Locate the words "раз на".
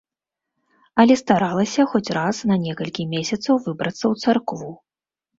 2.17-2.57